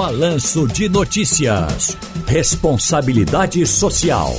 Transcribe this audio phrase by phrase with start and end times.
[0.00, 1.94] Balanço de Notícias.
[2.26, 4.30] Responsabilidade Social.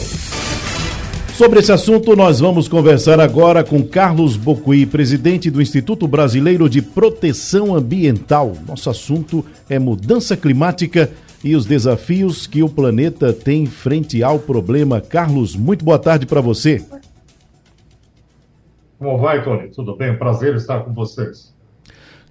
[1.36, 6.82] Sobre esse assunto, nós vamos conversar agora com Carlos Bocuí, presidente do Instituto Brasileiro de
[6.82, 8.54] Proteção Ambiental.
[8.68, 11.12] Nosso assunto é mudança climática
[11.44, 15.00] e os desafios que o planeta tem frente ao problema.
[15.00, 16.84] Carlos, muito boa tarde para você.
[18.98, 19.70] Como vai, Tony?
[19.70, 20.18] Tudo bem?
[20.18, 21.54] Prazer estar com vocês.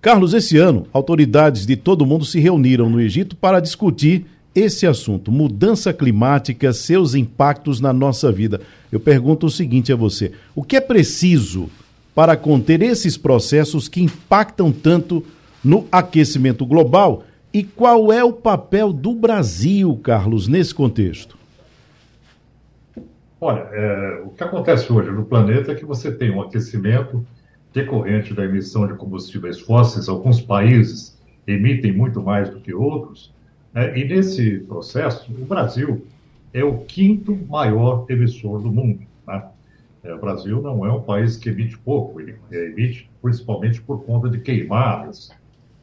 [0.00, 5.30] Carlos, esse ano, autoridades de todo mundo se reuniram no Egito para discutir esse assunto,
[5.30, 8.62] mudança climática, seus impactos na nossa vida.
[8.90, 11.68] Eu pergunto o seguinte a você: o que é preciso
[12.14, 15.22] para conter esses processos que impactam tanto
[15.62, 21.36] no aquecimento global e qual é o papel do Brasil, Carlos, nesse contexto?
[23.38, 27.24] Olha, é, o que acontece hoje no planeta é que você tem um aquecimento
[27.72, 30.08] decorrente da emissão de combustíveis fósseis.
[30.08, 33.32] Alguns países emitem muito mais do que outros.
[33.74, 36.06] É, e nesse processo, o Brasil
[36.52, 39.00] é o quinto maior emissor do mundo.
[39.26, 39.44] Né?
[40.02, 44.28] É, o Brasil não é um país que emite pouco, ele emite principalmente por conta
[44.28, 45.30] de queimadas.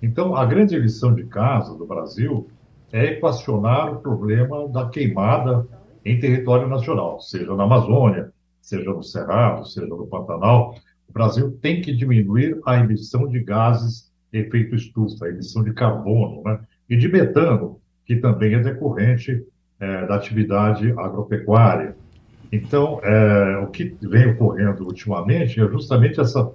[0.01, 2.47] Então, a grande lição de casa do Brasil
[2.91, 5.67] é equacionar o problema da queimada
[6.05, 10.75] em território nacional, seja na Amazônia, seja no Cerrado, seja no Pantanal.
[11.09, 15.73] O Brasil tem que diminuir a emissão de gases de efeito estufa, a emissão de
[15.73, 16.59] carbono, né?
[16.89, 19.43] e de metano, que também é decorrente
[19.79, 21.95] é, da atividade agropecuária.
[22.51, 26.49] Então, é, o que vem ocorrendo ultimamente é justamente essa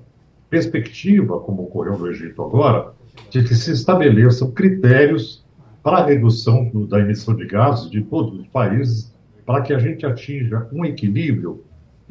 [0.49, 2.93] perspectiva, como ocorreu no Egito agora,
[3.31, 5.45] de que se estabeleçam critérios
[5.83, 9.13] para a redução do, da emissão de gases de todos os países,
[9.45, 11.65] para que a gente atinja um equilíbrio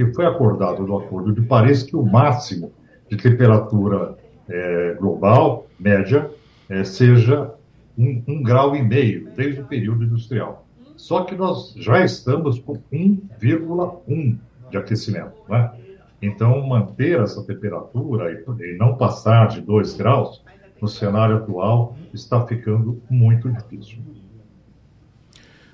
[0.05, 2.71] que foi acordado no Acordo de Paris, que o máximo
[3.09, 4.17] de temperatura
[4.49, 6.29] é, global, média,
[6.69, 7.53] é, seja
[7.97, 10.65] um, um grau e meio desde o período industrial.
[10.95, 14.37] Só que nós já estamos com 1,1
[14.69, 15.33] de aquecimento.
[15.49, 15.71] Né?
[16.21, 20.43] Então, manter essa temperatura e, e não passar de 2 graus,
[20.81, 23.99] no cenário atual, está ficando muito difícil.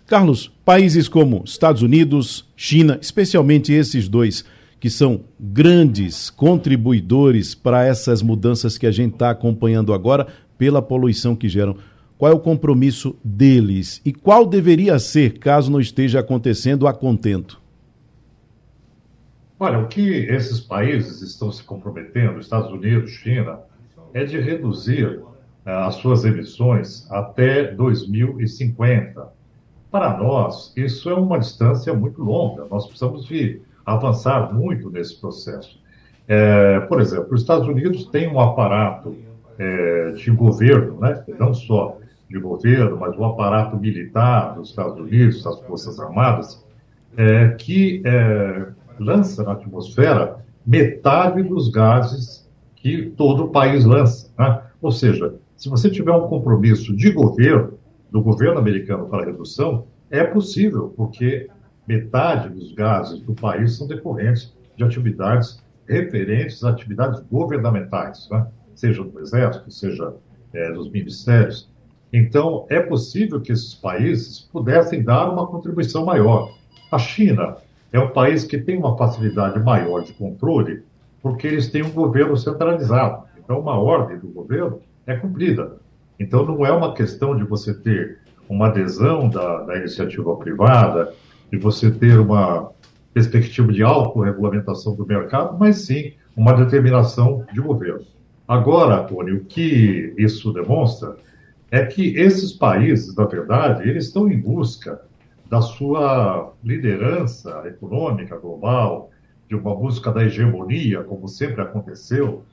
[0.08, 4.46] Carlos, países como Estados Unidos, China, especialmente esses dois,
[4.80, 10.26] que são grandes contribuidores para essas mudanças que a gente está acompanhando agora
[10.58, 11.76] pela poluição que geram.
[12.18, 17.62] Qual é o compromisso deles e qual deveria ser caso não esteja acontecendo a contento?
[19.60, 23.60] Olha, o que esses países estão se comprometendo, Estados Unidos, China,
[24.14, 25.28] é de reduzir uh,
[25.66, 29.36] as suas emissões até 2050.
[29.90, 32.66] Para nós, isso é uma distância muito longa.
[32.70, 35.80] Nós precisamos de avançar muito nesse processo.
[36.28, 39.16] É, por exemplo, os Estados Unidos têm um aparato
[39.58, 41.24] é, de governo, né?
[41.40, 41.98] não só
[42.30, 46.66] de governo, mas o aparato militar dos Estados Unidos, das Forças Armadas,
[47.16, 48.68] é, que é,
[49.00, 54.30] lança na atmosfera metade dos gases que todo o país lança.
[54.38, 54.62] Né?
[54.82, 57.77] Ou seja, se você tiver um compromisso de governo,
[58.10, 61.50] do governo americano para redução, é possível, porque
[61.88, 68.48] metade dos gases do país são decorrentes de atividades referentes a atividades governamentais, né?
[68.76, 70.14] seja do Exército, seja
[70.54, 71.70] é, dos ministérios.
[72.12, 76.54] Então, é possível que esses países pudessem dar uma contribuição maior.
[76.92, 77.58] A China
[77.92, 80.84] é um país que tem uma facilidade maior de controle,
[81.22, 83.24] porque eles têm um governo centralizado.
[83.38, 85.78] Então, uma ordem do governo é cumprida.
[86.20, 88.20] Então, não é uma questão de você ter
[88.50, 91.14] uma adesão da, da iniciativa privada,
[91.52, 92.72] de você ter uma
[93.14, 98.06] perspectiva de autorregulamentação do mercado, mas sim uma determinação de governo.
[98.48, 101.18] Agora, Tony, o que isso demonstra
[101.70, 105.02] é que esses países, na verdade, eles estão em busca
[105.50, 109.10] da sua liderança econômica global,
[109.50, 112.44] de uma busca da hegemonia, como sempre aconteceu.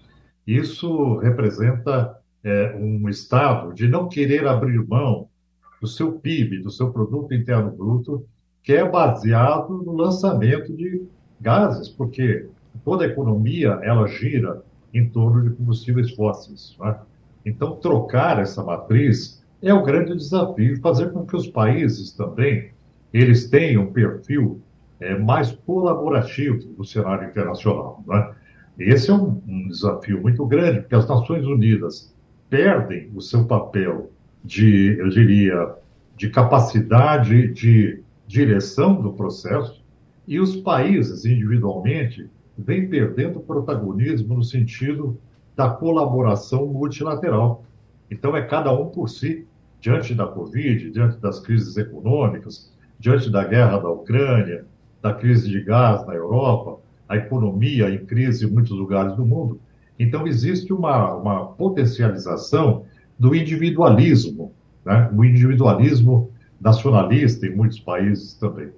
[0.47, 5.29] Isso representa é, um estado de não querer abrir mão
[5.81, 8.27] do seu PIB, do seu produto interno bruto,
[8.63, 11.03] que é baseado no lançamento de
[11.41, 12.47] gases, porque
[12.85, 14.63] toda a economia ela gira
[14.93, 16.77] em torno de combustíveis fósseis.
[16.79, 16.97] Né?
[17.45, 22.71] Então, trocar essa matriz é o grande desafio, fazer com que os países também
[23.13, 24.61] eles tenham um perfil
[25.01, 28.03] é, mais colaborativo no cenário internacional.
[28.07, 28.35] Né?
[28.79, 32.14] Esse é um, um desafio muito grande, porque as Nações Unidas
[32.55, 34.13] perdem o seu papel
[34.45, 35.75] de, eu diria,
[36.17, 39.83] de capacidade de direção do processo
[40.25, 45.19] e os países individualmente vêm perdendo protagonismo no sentido
[45.57, 47.65] da colaboração multilateral.
[48.09, 49.45] Então é cada um por si
[49.81, 54.65] diante da Covid, diante das crises econômicas, diante da guerra da Ucrânia,
[55.03, 56.79] da crise de gás na Europa,
[57.09, 59.59] a economia em crise em muitos lugares do mundo.
[59.99, 62.85] Então, existe uma, uma potencialização
[63.19, 64.53] do individualismo,
[64.85, 65.09] né?
[65.15, 66.31] o individualismo
[66.61, 68.71] nacionalista em muitos países também.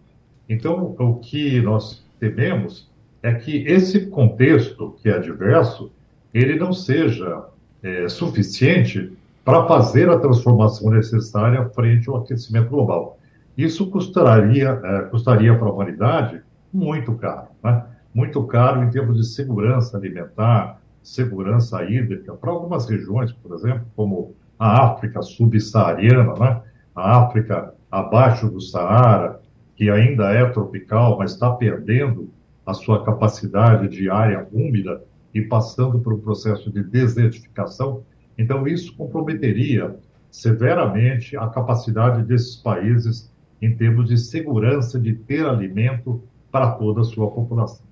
[0.49, 2.91] Então, o que nós tememos
[3.23, 5.91] é que esse contexto, que é diverso,
[6.33, 7.45] ele não seja
[7.83, 9.13] é, suficiente
[9.45, 13.19] para fazer a transformação necessária frente ao aquecimento global.
[13.57, 16.43] Isso custaria, é, custaria para a humanidade
[16.73, 17.85] muito caro, né?
[18.15, 24.35] muito caro em termos de segurança alimentar, segurança hídrica, para algumas regiões, por exemplo, como
[24.59, 26.63] a África subsaariana, né?
[26.95, 29.41] a África abaixo do Saara,
[29.77, 32.29] que ainda é tropical, mas está perdendo
[32.67, 35.01] a sua capacidade de área úmida
[35.33, 38.03] e passando por um processo de desertificação.
[38.37, 39.95] Então, isso comprometeria
[40.29, 43.31] severamente a capacidade desses países
[43.63, 46.21] em termos de segurança de ter alimento
[46.51, 47.86] para toda a sua população.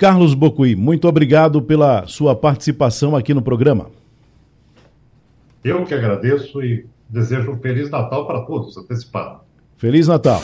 [0.00, 3.90] Carlos Bocuí, muito obrigado pela sua participação aqui no programa.
[5.62, 9.40] Eu que agradeço e desejo um Feliz Natal para todos, antecipado.
[9.76, 10.40] Feliz Natal.